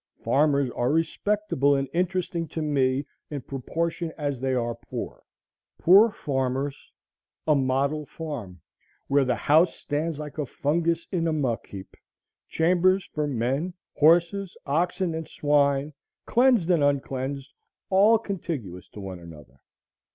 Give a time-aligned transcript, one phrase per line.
[0.23, 6.91] Farmers are respectable and interesting to me in proportion as they are poor,—poor farmers.
[7.45, 8.61] A model farm!
[9.05, 11.95] where the house stands like a fungus in a muck heap,
[12.49, 15.93] chambers for men, horses, oxen, and swine,
[16.25, 17.53] cleansed and uncleansed,
[17.91, 19.61] all contiguous to one another!